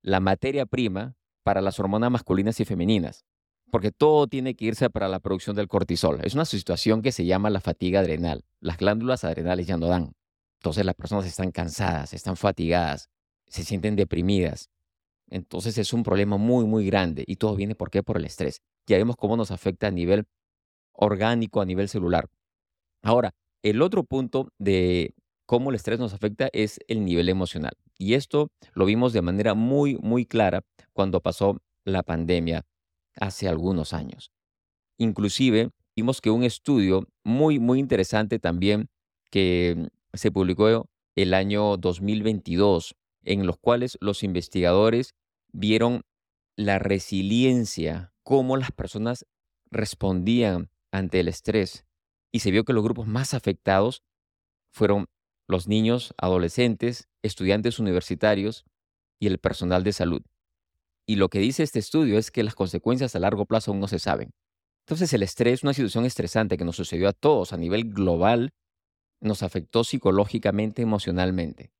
la 0.00 0.20
materia 0.20 0.64
prima 0.64 1.16
para 1.46 1.60
las 1.60 1.78
hormonas 1.78 2.10
masculinas 2.10 2.58
y 2.58 2.64
femeninas, 2.64 3.24
porque 3.70 3.92
todo 3.92 4.26
tiene 4.26 4.56
que 4.56 4.64
irse 4.64 4.90
para 4.90 5.06
la 5.06 5.20
producción 5.20 5.54
del 5.54 5.68
cortisol. 5.68 6.18
Es 6.24 6.34
una 6.34 6.44
situación 6.44 7.02
que 7.02 7.12
se 7.12 7.24
llama 7.24 7.50
la 7.50 7.60
fatiga 7.60 8.00
adrenal. 8.00 8.44
Las 8.58 8.78
glándulas 8.78 9.22
adrenales 9.22 9.68
ya 9.68 9.76
no 9.76 9.86
dan. 9.86 10.12
Entonces 10.58 10.84
las 10.84 10.96
personas 10.96 11.24
están 11.24 11.52
cansadas, 11.52 12.14
están 12.14 12.36
fatigadas, 12.36 13.10
se 13.46 13.62
sienten 13.62 13.94
deprimidas. 13.94 14.70
Entonces 15.30 15.78
es 15.78 15.92
un 15.92 16.02
problema 16.02 16.36
muy, 16.36 16.64
muy 16.64 16.84
grande. 16.84 17.22
Y 17.28 17.36
todo 17.36 17.54
viene, 17.54 17.76
¿por 17.76 17.90
qué? 17.90 18.02
Por 18.02 18.16
el 18.16 18.24
estrés. 18.24 18.60
Ya 18.88 18.96
vemos 18.96 19.14
cómo 19.14 19.36
nos 19.36 19.52
afecta 19.52 19.86
a 19.86 19.92
nivel 19.92 20.24
orgánico, 20.94 21.60
a 21.60 21.64
nivel 21.64 21.88
celular. 21.88 22.26
Ahora, 23.02 23.36
el 23.62 23.82
otro 23.82 24.02
punto 24.02 24.48
de 24.58 25.14
cómo 25.46 25.70
el 25.70 25.76
estrés 25.76 26.00
nos 26.00 26.12
afecta 26.12 26.48
es 26.52 26.80
el 26.88 27.04
nivel 27.04 27.28
emocional. 27.28 27.74
Y 27.98 28.14
esto 28.14 28.48
lo 28.74 28.84
vimos 28.84 29.12
de 29.12 29.22
manera 29.22 29.54
muy, 29.54 29.96
muy 29.98 30.26
clara 30.26 30.64
cuando 30.96 31.20
pasó 31.20 31.58
la 31.84 32.02
pandemia 32.02 32.66
hace 33.14 33.48
algunos 33.48 33.92
años. 33.92 34.32
Inclusive, 34.98 35.70
vimos 35.94 36.22
que 36.22 36.30
un 36.30 36.42
estudio 36.42 37.06
muy, 37.22 37.58
muy 37.58 37.78
interesante 37.78 38.38
también 38.38 38.88
que 39.30 39.88
se 40.14 40.32
publicó 40.32 40.88
el 41.14 41.34
año 41.34 41.76
2022 41.76 42.96
en 43.24 43.46
los 43.46 43.58
cuales 43.58 43.98
los 44.00 44.22
investigadores 44.22 45.14
vieron 45.52 46.02
la 46.56 46.78
resiliencia, 46.78 48.14
cómo 48.22 48.56
las 48.56 48.72
personas 48.72 49.26
respondían 49.70 50.70
ante 50.92 51.20
el 51.20 51.28
estrés. 51.28 51.84
Y 52.32 52.38
se 52.38 52.50
vio 52.50 52.64
que 52.64 52.72
los 52.72 52.84
grupos 52.84 53.06
más 53.06 53.34
afectados 53.34 54.02
fueron 54.72 55.06
los 55.46 55.68
niños, 55.68 56.14
adolescentes, 56.16 57.08
estudiantes 57.22 57.78
universitarios 57.78 58.64
y 59.20 59.26
el 59.26 59.38
personal 59.38 59.84
de 59.84 59.92
salud. 59.92 60.22
Y 61.06 61.16
lo 61.16 61.28
que 61.28 61.38
dice 61.38 61.62
este 61.62 61.78
estudio 61.78 62.18
es 62.18 62.30
que 62.30 62.42
las 62.42 62.54
consecuencias 62.54 63.14
a 63.14 63.20
largo 63.20 63.46
plazo 63.46 63.70
aún 63.70 63.80
no 63.80 63.88
se 63.88 64.00
saben. 64.00 64.32
Entonces 64.86 65.12
el 65.12 65.22
estrés, 65.22 65.54
es 65.54 65.62
una 65.62 65.72
situación 65.72 66.04
estresante 66.04 66.56
que 66.56 66.64
nos 66.64 66.76
sucedió 66.76 67.08
a 67.08 67.12
todos 67.12 67.52
a 67.52 67.56
nivel 67.56 67.92
global, 67.92 68.52
nos 69.20 69.42
afectó 69.42 69.84
psicológicamente, 69.84 70.82
emocionalmente. 70.82 71.70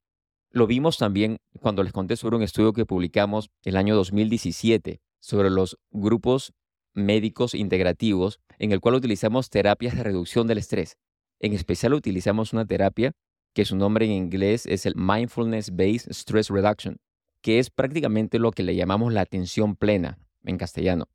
Lo 0.51 0.65
vimos 0.65 0.97
también 0.97 1.37
cuando 1.61 1.83
les 1.83 1.93
conté 1.93 2.15
sobre 2.15 2.37
un 2.37 2.43
estudio 2.43 2.73
que 2.73 2.85
publicamos 2.85 3.49
el 3.63 3.75
año 3.75 3.95
2017 3.95 5.01
sobre 5.19 5.49
los 5.49 5.77
grupos 5.91 6.53
médicos 6.93 7.53
integrativos 7.53 8.39
en 8.57 8.71
el 8.71 8.79
cual 8.79 8.95
utilizamos 8.95 9.49
terapias 9.49 9.95
de 9.95 10.03
reducción 10.03 10.47
del 10.47 10.57
estrés. 10.57 10.97
En 11.39 11.53
especial 11.53 11.93
utilizamos 11.93 12.53
una 12.53 12.65
terapia 12.65 13.11
que 13.53 13.65
su 13.65 13.75
nombre 13.75 14.05
en 14.05 14.11
inglés 14.11 14.65
es 14.65 14.85
el 14.85 14.95
Mindfulness 14.95 15.75
Based 15.75 16.11
Stress 16.11 16.49
Reduction, 16.49 16.97
que 17.47 17.59
es 17.59 17.69
prácticamente 17.69 18.39
lo 18.39 18.51
que 18.51 18.61
le 18.61 18.75
llamamos 18.75 19.13
la 19.13 19.21
atención 19.21 19.77
plena 19.77 20.19
en 20.43 20.57
castellano. 20.57 21.07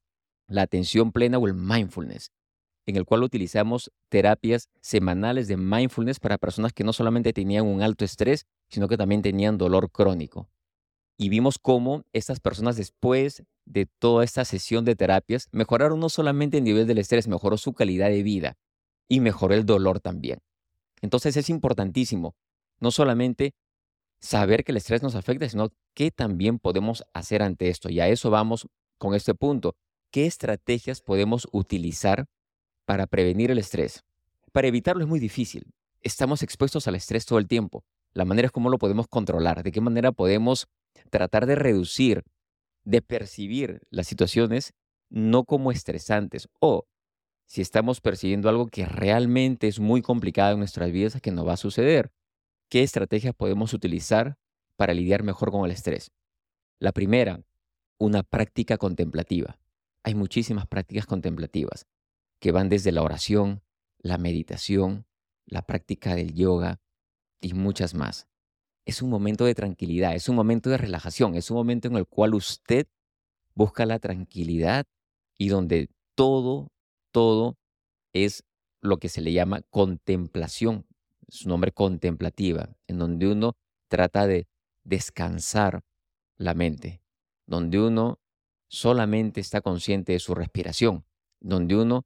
La 0.48 0.62
atención 0.62 1.12
plena 1.12 1.36
o 1.36 1.46
el 1.46 1.52
mindfulness, 1.52 2.32
en 2.86 2.96
el 2.96 3.04
cual 3.04 3.22
utilizamos 3.22 3.92
terapias 4.08 4.70
semanales 4.80 5.46
de 5.46 5.58
mindfulness 5.58 6.20
para 6.20 6.38
personas 6.38 6.72
que 6.72 6.84
no 6.84 6.94
solamente 6.94 7.34
tenían 7.34 7.66
un 7.66 7.82
alto 7.82 8.06
estrés, 8.06 8.46
sino 8.70 8.88
que 8.88 8.96
también 8.96 9.20
tenían 9.20 9.58
dolor 9.58 9.90
crónico. 9.90 10.48
Y 11.18 11.28
vimos 11.28 11.58
cómo 11.58 12.04
estas 12.14 12.40
personas 12.40 12.78
después 12.78 13.42
de 13.66 13.84
toda 13.84 14.24
esta 14.24 14.46
sesión 14.46 14.86
de 14.86 14.96
terapias 14.96 15.48
mejoraron 15.52 16.00
no 16.00 16.08
solamente 16.08 16.56
el 16.56 16.64
nivel 16.64 16.86
del 16.86 16.96
estrés, 16.96 17.28
mejoró 17.28 17.58
su 17.58 17.74
calidad 17.74 18.08
de 18.08 18.22
vida 18.22 18.56
y 19.06 19.20
mejoró 19.20 19.52
el 19.52 19.66
dolor 19.66 20.00
también. 20.00 20.38
Entonces 21.02 21.36
es 21.36 21.50
importantísimo 21.50 22.34
no 22.80 22.90
solamente 22.90 23.54
saber 24.23 24.64
que 24.64 24.73
el 24.73 24.79
estrés 24.79 25.02
nos 25.02 25.17
afecta, 25.17 25.49
sino 25.49 25.71
qué 25.95 26.11
también 26.11 26.59
podemos 26.59 27.05
hacer 27.12 27.43
ante 27.43 27.69
esto. 27.69 27.91
Y 27.91 28.00
a 28.00 28.09
eso 28.09 28.31
vamos 28.31 28.69
con 28.99 29.14
este 29.14 29.35
punto. 29.35 29.75
¿Qué 30.11 30.26
estrategias 30.26 31.02
podemos 31.02 31.49
utilizar 31.52 32.26
para 32.87 33.07
prevenir 33.07 33.50
el 33.50 33.59
estrés? 33.59 34.05
Para 34.52 34.69
evitarlo 34.69 35.02
es 35.02 35.09
muy 35.09 35.19
difícil. 35.19 35.64
Estamos 36.00 36.43
expuestos 36.43 36.87
al 36.87 36.95
estrés 36.95 37.26
todo 37.26 37.38
el 37.38 37.49
tiempo. 37.49 37.85
La 38.14 38.25
manera 38.25 38.47
es 38.47 38.52
cómo 38.52 38.71
lo 38.71 38.79
podemos 38.79 39.09
controlar, 39.09 39.62
de 39.62 39.73
qué 39.73 39.81
manera 39.81 40.12
podemos 40.12 40.67
tratar 41.11 41.47
de 41.47 41.55
reducir, 41.57 42.23
de 42.85 43.02
percibir 43.02 43.81
las 43.91 44.07
situaciones 44.07 44.73
no 45.09 45.45
como 45.45 45.73
estresantes 45.73 46.49
o 46.61 46.85
si 47.47 47.61
estamos 47.61 48.00
percibiendo 48.00 48.49
algo 48.49 48.67
que 48.67 48.87
realmente 48.87 49.69
es 49.69 49.81
muy 49.81 50.00
complicado 50.00 50.52
en 50.52 50.59
nuestras 50.59 50.91
vidas, 50.91 51.21
que 51.21 51.33
no 51.33 51.45
va 51.45 51.55
a 51.55 51.59
suceder. 51.59 52.11
¿Qué 52.73 52.83
estrategias 52.83 53.35
podemos 53.35 53.75
utilizar 53.75 54.38
para 54.79 54.95
lidiar 54.95 55.23
mejor 55.23 55.50
con 55.50 55.67
el 55.67 55.73
estrés? 55.73 56.11
La 56.81 56.93
primera, 56.93 57.45
una 57.99 58.23
práctica 58.23 58.79
contemplativa. 58.79 59.59
Hay 60.02 60.14
muchísimas 60.14 60.67
prácticas 60.67 61.05
contemplativas 61.05 61.85
que 62.41 62.50
van 62.50 62.71
desde 62.71 62.91
la 62.91 63.02
oración, 63.02 63.62
la 63.99 64.17
meditación, 64.17 65.05
la 65.45 65.67
práctica 65.67 66.14
del 66.14 66.33
yoga 66.33 66.81
y 67.43 67.52
muchas 67.52 67.93
más. 67.93 68.26
Es 68.87 69.02
un 69.02 69.11
momento 69.11 69.45
de 69.45 69.55
tranquilidad, 69.55 70.14
es 70.14 70.31
un 70.31 70.37
momento 70.37 70.71
de 70.71 70.79
relajación, 70.79 71.35
es 71.35 71.50
un 71.50 71.59
momento 71.59 71.88
en 71.88 71.97
el 71.97 72.07
cual 72.07 72.33
usted 72.33 72.87
busca 73.55 73.85
la 73.85 73.99
tranquilidad 73.99 74.87
y 75.37 75.49
donde 75.49 75.91
todo 76.14 76.73
todo 77.11 77.59
es 78.14 78.45
lo 78.81 78.97
que 78.97 79.11
se 79.11 79.21
le 79.21 79.35
llama 79.35 79.61
contemplación, 79.69 80.87
su 81.32 81.48
nombre 81.48 81.72
contemplativa, 81.72 82.76
en 82.86 82.98
donde 82.98 83.26
uno 83.26 83.56
trata 83.88 84.26
de 84.26 84.46
descansar 84.84 85.82
la 86.36 86.52
mente, 86.52 87.00
donde 87.46 87.80
uno 87.80 88.18
solamente 88.68 89.40
está 89.40 89.62
consciente 89.62 90.12
de 90.12 90.18
su 90.18 90.34
respiración, 90.34 91.06
donde 91.40 91.76
uno 91.76 92.04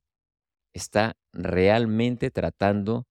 está 0.72 1.16
realmente 1.32 2.30
tratando 2.30 3.06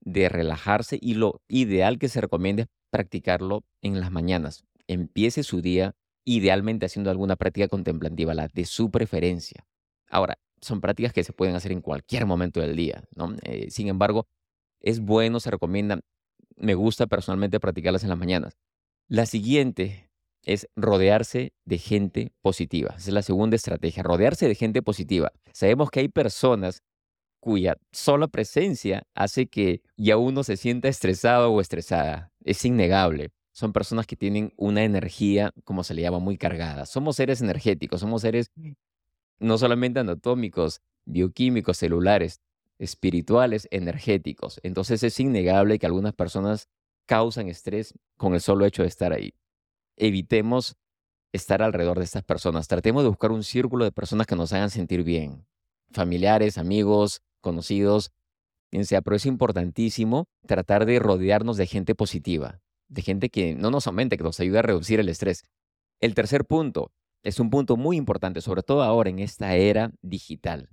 de 0.00 0.28
relajarse 0.28 0.98
y 1.00 1.14
lo 1.14 1.40
ideal 1.48 1.98
que 1.98 2.10
se 2.10 2.20
recomienda 2.20 2.64
es 2.64 2.68
practicarlo 2.90 3.64
en 3.80 4.00
las 4.00 4.10
mañanas. 4.10 4.64
Empiece 4.86 5.42
su 5.42 5.62
día 5.62 5.94
idealmente 6.26 6.84
haciendo 6.84 7.10
alguna 7.10 7.36
práctica 7.36 7.68
contemplativa, 7.68 8.34
la 8.34 8.48
de 8.48 8.66
su 8.66 8.90
preferencia. 8.90 9.66
Ahora, 10.10 10.38
son 10.60 10.82
prácticas 10.82 11.14
que 11.14 11.24
se 11.24 11.32
pueden 11.32 11.54
hacer 11.54 11.72
en 11.72 11.80
cualquier 11.80 12.26
momento 12.26 12.60
del 12.60 12.76
día, 12.76 13.04
¿no? 13.14 13.34
Eh, 13.42 13.70
sin 13.70 13.88
embargo, 13.88 14.26
es 14.80 15.00
bueno, 15.00 15.40
se 15.40 15.50
recomienda, 15.50 16.00
me 16.56 16.74
gusta 16.74 17.06
personalmente 17.06 17.60
practicarlas 17.60 18.02
en 18.02 18.10
las 18.10 18.18
mañanas. 18.18 18.56
La 19.08 19.26
siguiente 19.26 20.10
es 20.42 20.68
rodearse 20.76 21.52
de 21.64 21.78
gente 21.78 22.32
positiva. 22.42 22.94
Esa 22.96 23.10
es 23.10 23.14
la 23.14 23.22
segunda 23.22 23.56
estrategia, 23.56 24.02
rodearse 24.02 24.48
de 24.48 24.54
gente 24.54 24.82
positiva. 24.82 25.32
Sabemos 25.52 25.90
que 25.90 26.00
hay 26.00 26.08
personas 26.08 26.82
cuya 27.40 27.76
sola 27.92 28.28
presencia 28.28 29.04
hace 29.14 29.46
que 29.46 29.82
ya 29.96 30.16
uno 30.16 30.42
se 30.44 30.56
sienta 30.56 30.88
estresado 30.88 31.52
o 31.52 31.60
estresada. 31.60 32.32
Es 32.44 32.64
innegable. 32.64 33.30
Son 33.52 33.72
personas 33.72 34.06
que 34.06 34.16
tienen 34.16 34.52
una 34.56 34.84
energía, 34.84 35.52
como 35.64 35.84
se 35.84 35.94
le 35.94 36.02
llama, 36.02 36.18
muy 36.18 36.36
cargada. 36.36 36.86
Somos 36.86 37.16
seres 37.16 37.40
energéticos, 37.40 38.00
somos 38.00 38.22
seres 38.22 38.50
no 39.40 39.58
solamente 39.58 40.00
anatómicos, 40.00 40.80
bioquímicos, 41.04 41.76
celulares, 41.76 42.40
espirituales, 42.78 43.68
energéticos. 43.70 44.60
Entonces 44.62 45.02
es 45.02 45.18
innegable 45.20 45.78
que 45.78 45.86
algunas 45.86 46.14
personas 46.14 46.68
causan 47.06 47.48
estrés 47.48 47.94
con 48.16 48.34
el 48.34 48.40
solo 48.40 48.66
hecho 48.66 48.82
de 48.82 48.88
estar 48.88 49.12
ahí. 49.12 49.34
Evitemos 49.96 50.76
estar 51.32 51.62
alrededor 51.62 51.98
de 51.98 52.04
estas 52.04 52.22
personas. 52.22 52.68
Tratemos 52.68 53.02
de 53.02 53.08
buscar 53.08 53.32
un 53.32 53.42
círculo 53.42 53.84
de 53.84 53.92
personas 53.92 54.26
que 54.26 54.36
nos 54.36 54.52
hagan 54.52 54.70
sentir 54.70 55.02
bien. 55.02 55.46
Familiares, 55.90 56.58
amigos, 56.58 57.22
conocidos, 57.40 58.12
quien 58.70 58.84
sea. 58.84 59.02
Pero 59.02 59.16
es 59.16 59.26
importantísimo 59.26 60.26
tratar 60.46 60.86
de 60.86 60.98
rodearnos 60.98 61.56
de 61.56 61.66
gente 61.66 61.94
positiva, 61.94 62.60
de 62.88 63.02
gente 63.02 63.30
que 63.30 63.54
no 63.54 63.70
nos 63.70 63.86
aumente, 63.86 64.16
que 64.16 64.24
nos 64.24 64.38
ayude 64.40 64.58
a 64.58 64.62
reducir 64.62 65.00
el 65.00 65.08
estrés. 65.08 65.44
El 66.00 66.14
tercer 66.14 66.44
punto, 66.44 66.92
es 67.22 67.40
un 67.40 67.50
punto 67.50 67.76
muy 67.76 67.96
importante, 67.96 68.40
sobre 68.40 68.62
todo 68.62 68.82
ahora 68.82 69.10
en 69.10 69.18
esta 69.18 69.54
era 69.56 69.90
digital, 70.02 70.68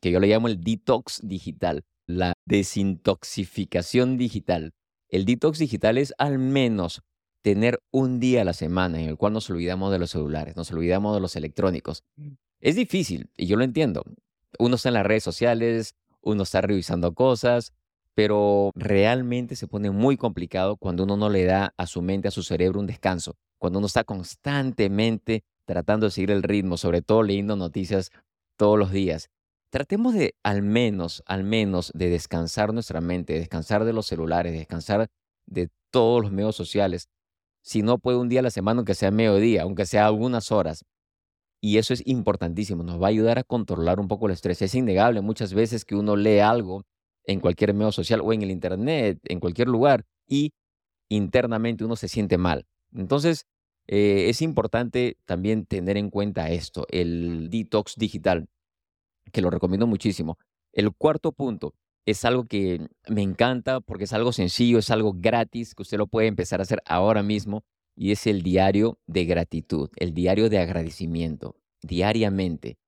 que 0.00 0.10
yo 0.10 0.20
le 0.20 0.28
llamo 0.28 0.48
el 0.48 0.60
detox 0.60 1.20
digital, 1.22 1.84
la 2.06 2.34
desintoxificación 2.46 4.16
digital. 4.16 4.72
El 5.08 5.24
detox 5.24 5.58
digital 5.58 5.98
es 5.98 6.14
al 6.18 6.38
menos 6.38 7.02
tener 7.42 7.80
un 7.92 8.18
día 8.18 8.42
a 8.42 8.44
la 8.44 8.52
semana 8.52 9.00
en 9.00 9.08
el 9.08 9.16
cual 9.16 9.32
nos 9.32 9.48
olvidamos 9.50 9.92
de 9.92 9.98
los 9.98 10.10
celulares, 10.10 10.56
nos 10.56 10.70
olvidamos 10.72 11.14
de 11.14 11.20
los 11.20 11.36
electrónicos. 11.36 12.02
Mm. 12.16 12.32
Es 12.60 12.74
difícil, 12.74 13.30
y 13.36 13.46
yo 13.46 13.56
lo 13.56 13.64
entiendo. 13.64 14.02
Uno 14.58 14.76
está 14.76 14.88
en 14.88 14.94
las 14.94 15.06
redes 15.06 15.22
sociales, 15.22 15.94
uno 16.22 16.42
está 16.42 16.60
revisando 16.60 17.14
cosas, 17.14 17.72
pero 18.14 18.70
realmente 18.74 19.56
se 19.56 19.68
pone 19.68 19.90
muy 19.90 20.16
complicado 20.16 20.76
cuando 20.76 21.04
uno 21.04 21.16
no 21.16 21.28
le 21.28 21.44
da 21.44 21.74
a 21.76 21.86
su 21.86 22.02
mente, 22.02 22.28
a 22.28 22.32
su 22.32 22.42
cerebro 22.42 22.80
un 22.80 22.86
descanso, 22.86 23.36
cuando 23.58 23.78
uno 23.78 23.86
está 23.86 24.04
constantemente 24.04 25.44
tratando 25.66 26.06
de 26.06 26.10
seguir 26.12 26.30
el 26.30 26.42
ritmo, 26.42 26.78
sobre 26.78 27.02
todo 27.02 27.22
leyendo 27.22 27.56
noticias 27.56 28.10
todos 28.56 28.78
los 28.78 28.90
días. 28.90 29.28
Tratemos 29.70 30.14
de 30.14 30.34
al 30.42 30.62
menos, 30.62 31.22
al 31.26 31.44
menos 31.44 31.90
de 31.94 32.08
descansar 32.08 32.72
nuestra 32.72 33.00
mente, 33.00 33.34
descansar 33.34 33.84
de 33.84 33.92
los 33.92 34.06
celulares, 34.06 34.52
descansar 34.52 35.08
de 35.46 35.68
todos 35.90 36.22
los 36.22 36.32
medios 36.32 36.56
sociales. 36.56 37.08
Si 37.62 37.82
no 37.82 37.98
puede 37.98 38.18
un 38.18 38.28
día 38.28 38.40
a 38.40 38.42
la 38.44 38.50
semana, 38.50 38.78
aunque 38.78 38.94
sea 38.94 39.10
mediodía, 39.10 39.62
aunque 39.62 39.86
sea 39.86 40.06
algunas 40.06 40.52
horas. 40.52 40.84
Y 41.60 41.78
eso 41.78 41.94
es 41.94 42.06
importantísimo, 42.06 42.84
nos 42.84 43.00
va 43.00 43.06
a 43.06 43.10
ayudar 43.10 43.38
a 43.38 43.42
controlar 43.44 43.98
un 43.98 44.08
poco 44.08 44.26
el 44.26 44.32
estrés. 44.32 44.62
Es 44.62 44.74
innegable 44.74 45.20
muchas 45.20 45.52
veces 45.52 45.84
que 45.84 45.96
uno 45.96 46.14
lee 46.14 46.38
algo 46.38 46.84
en 47.24 47.40
cualquier 47.40 47.74
medio 47.74 47.92
social 47.92 48.20
o 48.22 48.32
en 48.32 48.42
el 48.42 48.50
Internet, 48.50 49.18
en 49.24 49.40
cualquier 49.40 49.68
lugar, 49.68 50.04
y 50.28 50.52
internamente 51.08 51.84
uno 51.84 51.96
se 51.96 52.08
siente 52.08 52.38
mal. 52.38 52.66
Entonces, 52.94 53.46
eh, 53.88 54.26
es 54.28 54.42
importante 54.42 55.16
también 55.24 55.66
tener 55.66 55.96
en 55.96 56.10
cuenta 56.10 56.50
esto, 56.50 56.86
el 56.90 57.48
detox 57.50 57.94
digital, 57.96 58.48
que 59.32 59.42
lo 59.42 59.50
recomiendo 59.50 59.86
muchísimo. 59.86 60.38
El 60.72 60.92
cuarto 60.92 61.32
punto 61.32 61.74
es 62.06 62.24
algo 62.24 62.44
que 62.46 62.86
me 63.08 63.22
encanta 63.22 63.80
porque 63.80 64.04
es 64.04 64.12
algo 64.12 64.32
sencillo, 64.32 64.78
es 64.78 64.90
algo 64.90 65.14
gratis, 65.16 65.74
que 65.74 65.82
usted 65.82 65.98
lo 65.98 66.06
puede 66.06 66.28
empezar 66.28 66.60
a 66.60 66.62
hacer 66.62 66.82
ahora 66.86 67.22
mismo, 67.22 67.64
y 67.96 68.12
es 68.12 68.26
el 68.26 68.42
diario 68.42 68.98
de 69.06 69.24
gratitud, 69.24 69.90
el 69.96 70.12
diario 70.12 70.50
de 70.50 70.58
agradecimiento, 70.58 71.56
diariamente. 71.82 72.78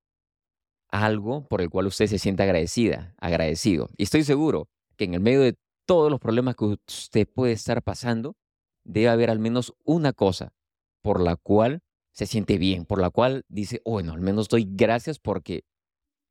Algo 0.91 1.47
por 1.47 1.61
el 1.61 1.69
cual 1.69 1.87
usted 1.87 2.07
se 2.07 2.19
sienta 2.19 2.43
agradecida, 2.43 3.15
agradecido. 3.17 3.89
Y 3.97 4.03
estoy 4.03 4.23
seguro 4.23 4.69
que 4.95 5.05
en 5.05 5.15
el 5.15 5.19
medio 5.19 5.41
de 5.41 5.57
todos 5.85 6.11
los 6.11 6.19
problemas 6.19 6.55
que 6.55 6.65
usted 6.65 7.27
puede 7.27 7.53
estar 7.53 7.81
pasando, 7.81 8.35
debe 8.83 9.09
haber 9.09 9.29
al 9.29 9.39
menos 9.39 9.73
una 9.83 10.13
cosa 10.13 10.53
por 11.01 11.21
la 11.21 11.35
cual 11.35 11.81
se 12.11 12.25
siente 12.25 12.57
bien, 12.57 12.85
por 12.85 12.99
la 12.99 13.09
cual 13.09 13.45
dice, 13.49 13.81
bueno, 13.85 14.13
al 14.13 14.21
menos 14.21 14.49
doy 14.49 14.67
gracias 14.69 15.19
porque 15.19 15.63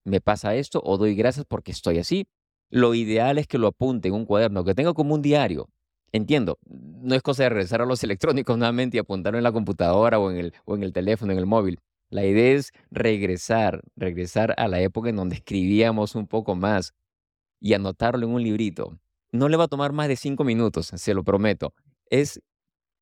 me 0.08 0.20
pasa 0.20 0.54
esto 0.54 0.80
o 0.84 0.98
doy 0.98 1.14
gracias 1.14 1.46
porque 1.46 1.72
estoy 1.72 1.98
así. 1.98 2.26
Lo 2.70 2.94
ideal 2.94 3.38
es 3.38 3.46
que 3.46 3.58
lo 3.58 3.68
apunte 3.68 4.08
en 4.08 4.14
un 4.14 4.26
cuaderno, 4.26 4.64
que 4.64 4.74
tenga 4.74 4.92
como 4.94 5.14
un 5.14 5.22
diario 5.22 5.68
Entiendo, 6.12 6.58
no 6.66 7.14
es 7.14 7.22
cosa 7.22 7.42
de 7.44 7.48
regresar 7.50 7.82
a 7.82 7.86
los 7.86 8.02
electrónicos 8.04 8.56
nuevamente 8.56 8.96
y 8.96 9.00
apuntarlo 9.00 9.38
en 9.38 9.44
la 9.44 9.52
computadora 9.52 10.18
o 10.18 10.30
en 10.30 10.38
el, 10.38 10.54
o 10.64 10.74
en 10.74 10.82
el 10.82 10.92
teléfono, 10.92 11.32
en 11.32 11.38
el 11.38 11.46
móvil. 11.46 11.78
La 12.10 12.24
idea 12.24 12.54
es 12.54 12.72
regresar, 12.90 13.82
regresar 13.94 14.54
a 14.56 14.66
la 14.68 14.80
época 14.80 15.10
en 15.10 15.16
donde 15.16 15.36
escribíamos 15.36 16.14
un 16.14 16.26
poco 16.26 16.54
más 16.54 16.94
y 17.60 17.74
anotarlo 17.74 18.26
en 18.26 18.32
un 18.32 18.42
librito. 18.42 18.98
No 19.30 19.48
le 19.50 19.58
va 19.58 19.64
a 19.64 19.68
tomar 19.68 19.92
más 19.92 20.08
de 20.08 20.16
cinco 20.16 20.44
minutos, 20.44 20.86
se 20.86 21.14
lo 21.14 21.22
prometo. 21.22 21.74
Es 22.08 22.40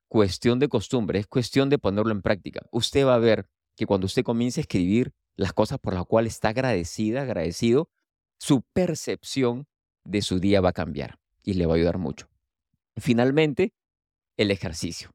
cuestión 0.09 0.59
de 0.59 0.69
costumbre, 0.69 1.21
es 1.21 1.29
cuestión 1.29 1.71
de 1.71 1.79
ponerlo 1.79 2.11
en 2.11 2.23
práctica. 2.23 2.67
Usted 2.73 3.07
va 3.07 3.15
a 3.15 3.19
ver 3.19 3.47
que 3.77 3.87
cuando 3.87 4.07
usted 4.07 4.25
comience 4.25 4.59
a 4.59 4.63
escribir 4.63 5.13
las 5.37 5.53
cosas 5.53 5.79
por 5.79 5.95
las 5.95 6.07
cuales 6.07 6.35
está 6.35 6.49
agradecida, 6.51 7.23
agradecido, 7.23 7.89
su 8.39 8.63
percepción 8.73 9.67
de 10.05 10.23
su 10.23 10.41
día 10.41 10.61
va 10.61 10.71
a 10.71 10.75
cambiar 10.75 11.19
y 11.43 11.55
le 11.55 11.67
va 11.67 11.75
a 11.75 11.77
ayudar 11.77 11.99
mucho. 11.99 12.29
Finalmente, 12.97 13.73
el 14.37 14.51
ejercicio. 14.51 15.11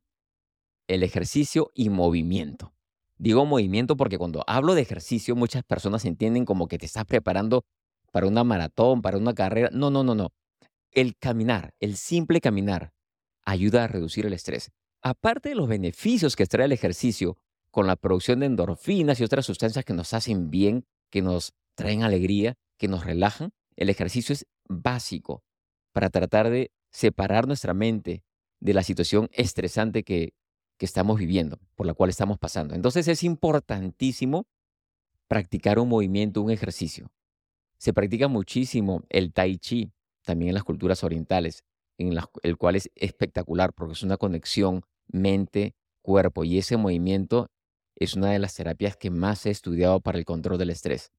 El 0.88 1.04
ejercicio 1.04 1.72
y 1.74 1.90
movimiento. 1.90 2.74
Digo 3.18 3.46
movimiento 3.46 3.98
porque 3.98 4.18
cuando 4.18 4.44
hablo 4.48 4.74
de 4.74 4.82
ejercicio 4.82 5.36
muchas 5.36 5.64
personas 5.64 6.06
entienden 6.06 6.46
como 6.46 6.68
que 6.68 6.78
te 6.78 6.86
estás 6.86 7.06
preparando 7.06 7.64
para 8.12 8.28
una 8.28 8.44
maratón, 8.44 9.02
para 9.02 9.18
una 9.18 9.34
carrera. 9.34 9.70
No, 9.72 9.90
no, 9.90 10.04
no, 10.04 10.16
no. 10.16 10.30
El 10.92 11.16
caminar, 11.16 11.74
el 11.80 11.96
simple 11.96 12.42
caminar, 12.42 12.94
ayuda 13.46 13.84
a 13.84 13.88
reducir 13.88 14.26
el 14.26 14.34
estrés. 14.34 14.72
Aparte 15.02 15.50
de 15.50 15.56
los 15.56 15.68
beneficios 15.68 16.36
que 16.36 16.46
trae 16.46 16.66
el 16.66 16.72
ejercicio 16.72 17.38
con 17.72 17.88
la 17.88 17.96
producción 17.96 18.42
de 18.42 18.48
endorfinas 18.48 19.20
y 19.20 19.24
otras 19.24 19.46
sustancias 19.46 19.86
que 19.86 19.94
nos 19.94 20.14
hacen 20.14 20.52
bien, 20.52 20.86
que 21.10 21.22
nos 21.22 21.54
traen 21.76 22.04
alegría, 22.04 22.56
que 22.78 22.88
nos 22.88 23.06
relajan, 23.06 23.52
el 23.76 23.90
ejercicio 23.90 24.34
es 24.34 24.46
básico 24.68 25.44
para 25.94 26.10
tratar 26.10 26.50
de 26.50 26.72
separar 26.92 27.48
nuestra 27.48 27.74
mente 27.74 28.24
de 28.60 28.74
la 28.74 28.84
situación 28.84 29.30
estresante 29.32 30.04
que, 30.04 30.34
que 30.78 30.86
estamos 30.86 31.18
viviendo, 31.18 31.60
por 31.76 31.88
la 31.88 31.94
cual 31.94 32.10
estamos 32.10 32.38
pasando. 32.38 32.76
Entonces 32.76 33.08
es 33.08 33.24
importantísimo 33.24 34.46
practicar 35.28 35.80
un 35.80 35.90
movimiento, 35.90 36.42
un 36.42 36.52
ejercicio. 36.52 37.10
Se 37.78 37.94
practica 37.94 38.28
muchísimo 38.28 39.04
el 39.10 39.32
tai 39.34 39.58
chi, 39.58 39.92
también 40.24 40.50
en 40.50 40.56
las 40.56 40.64
culturas 40.64 41.04
orientales, 41.04 41.64
en 41.98 42.14
el 42.44 42.58
cual 42.58 42.76
es 42.76 42.92
espectacular 42.96 43.74
porque 43.74 43.94
es 43.94 44.04
una 44.04 44.18
conexión 44.18 44.84
mente-cuerpo 45.08 46.44
y 46.44 46.58
ese 46.58 46.78
movimiento 46.78 47.50
es 47.96 48.16
una 48.16 48.32
de 48.32 48.40
las 48.40 48.56
terapias 48.56 48.98
que 48.98 49.10
más 49.10 49.46
he 49.46 49.50
estudiado 49.50 50.00
para 50.02 50.18
el 50.18 50.26
control 50.26 50.58
del 50.58 50.70
estrés. 50.70 51.12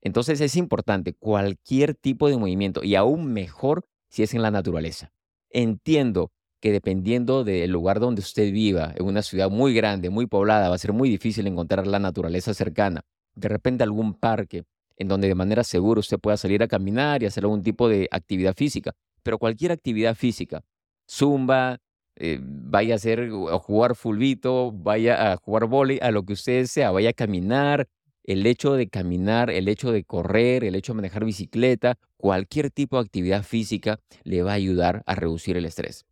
Entonces 0.00 0.40
es 0.40 0.56
importante 0.56 1.14
cualquier 1.14 1.94
tipo 1.94 2.28
de 2.28 2.36
movimiento 2.36 2.84
y 2.84 2.94
aún 2.94 3.32
mejor 3.32 3.86
si 4.10 4.22
es 4.22 4.34
en 4.34 4.42
la 4.42 4.50
naturaleza. 4.50 5.12
Entiendo 5.50 6.30
que 6.60 6.72
dependiendo 6.72 7.44
del 7.44 7.70
lugar 7.70 8.00
donde 8.00 8.20
usted 8.20 8.52
viva, 8.52 8.92
en 8.96 9.06
una 9.06 9.22
ciudad 9.22 9.50
muy 9.50 9.74
grande, 9.74 10.10
muy 10.10 10.26
poblada, 10.26 10.68
va 10.68 10.74
a 10.74 10.78
ser 10.78 10.92
muy 10.92 11.08
difícil 11.08 11.46
encontrar 11.46 11.86
la 11.86 11.98
naturaleza 11.98 12.54
cercana. 12.54 13.02
De 13.34 13.48
repente 13.48 13.84
algún 13.84 14.14
parque 14.14 14.64
en 14.96 15.08
donde 15.08 15.28
de 15.28 15.34
manera 15.34 15.64
segura 15.64 16.00
usted 16.00 16.18
pueda 16.18 16.36
salir 16.36 16.62
a 16.62 16.68
caminar 16.68 17.22
y 17.22 17.26
hacer 17.26 17.44
algún 17.44 17.62
tipo 17.62 17.88
de 17.88 18.08
actividad 18.10 18.54
física. 18.54 18.92
Pero 19.22 19.38
cualquier 19.38 19.72
actividad 19.72 20.14
física, 20.14 20.62
zumba, 21.10 21.78
eh, 22.16 22.38
vaya 22.42 22.94
a 22.94 22.96
hacer 22.96 23.30
o 23.30 23.58
jugar 23.58 23.96
fulbito, 23.96 24.72
vaya 24.72 25.32
a 25.32 25.36
jugar 25.36 25.66
vóley, 25.66 25.98
a 26.00 26.10
lo 26.10 26.24
que 26.24 26.34
usted 26.34 26.66
sea, 26.66 26.90
vaya 26.90 27.10
a 27.10 27.12
caminar, 27.14 27.88
el 28.24 28.46
hecho 28.46 28.74
de 28.74 28.88
caminar, 28.88 29.50
el 29.50 29.68
hecho 29.68 29.92
de 29.92 30.04
correr, 30.04 30.64
el 30.64 30.74
hecho 30.74 30.92
de 30.92 30.96
manejar 30.96 31.24
bicicleta, 31.24 31.98
cualquier 32.16 32.70
tipo 32.70 32.96
de 32.96 33.02
actividad 33.02 33.42
física 33.42 34.00
le 34.22 34.42
va 34.42 34.52
a 34.52 34.54
ayudar 34.54 35.02
a 35.06 35.14
reducir 35.14 35.56
el 35.56 35.66
estrés. 35.66 36.06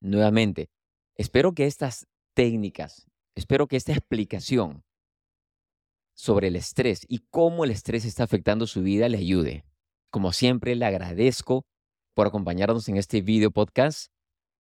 Nuevamente, 0.00 0.68
espero 1.16 1.54
que 1.54 1.66
estas 1.66 2.06
técnicas, 2.34 3.06
espero 3.34 3.66
que 3.66 3.76
esta 3.76 3.92
explicación 3.92 4.84
sobre 6.14 6.48
el 6.48 6.56
estrés 6.56 7.04
y 7.08 7.18
cómo 7.30 7.64
el 7.64 7.70
estrés 7.70 8.04
está 8.04 8.24
afectando 8.24 8.66
su 8.66 8.82
vida 8.82 9.08
le 9.08 9.18
ayude. 9.18 9.64
Como 10.10 10.32
siempre, 10.32 10.76
le 10.76 10.86
agradezco 10.86 11.66
por 12.14 12.28
acompañarnos 12.28 12.88
en 12.88 12.96
este 12.96 13.20
video 13.20 13.50
podcast. 13.50 14.10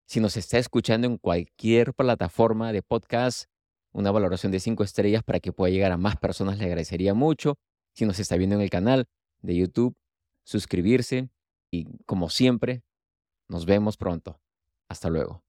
Si 0.07 0.19
nos 0.19 0.37
está 0.37 0.59
escuchando 0.59 1.07
en 1.07 1.17
cualquier 1.17 1.93
plataforma 1.93 2.71
de 2.71 2.83
podcast, 2.83 3.45
una 3.91 4.11
valoración 4.11 4.51
de 4.51 4.59
cinco 4.59 4.83
estrellas 4.83 5.23
para 5.23 5.39
que 5.39 5.51
pueda 5.51 5.71
llegar 5.71 5.91
a 5.91 5.97
más 5.97 6.17
personas 6.17 6.57
le 6.57 6.65
agradecería 6.65 7.13
mucho. 7.13 7.57
Si 7.93 8.05
nos 8.05 8.19
está 8.19 8.35
viendo 8.35 8.55
en 8.55 8.61
el 8.61 8.69
canal 8.69 9.05
de 9.41 9.55
YouTube, 9.55 9.95
suscribirse 10.43 11.29
y 11.71 11.85
como 12.05 12.29
siempre, 12.29 12.83
nos 13.47 13.65
vemos 13.65 13.97
pronto. 13.97 14.39
Hasta 14.89 15.09
luego. 15.09 15.44